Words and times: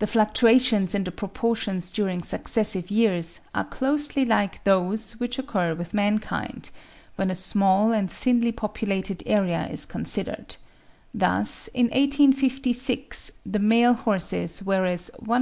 The 0.00 0.08
fluctuations 0.08 0.92
in 0.92 1.04
the 1.04 1.12
proportions 1.12 1.92
during 1.92 2.20
successive 2.20 2.90
years 2.90 3.42
are 3.54 3.62
closely 3.62 4.24
like 4.24 4.64
those 4.64 5.12
which 5.20 5.38
occur 5.38 5.72
with 5.76 5.94
mankind, 5.94 6.70
when 7.14 7.30
a 7.30 7.36
small 7.36 7.92
and 7.92 8.10
thinly 8.10 8.50
populated 8.50 9.22
area 9.24 9.68
is 9.70 9.86
considered; 9.86 10.56
thus 11.14 11.68
in 11.68 11.86
1856 11.90 13.30
the 13.46 13.60
male 13.60 13.94
horses 13.94 14.64
were 14.64 14.84
as 14.84 15.12
107. 15.18 15.40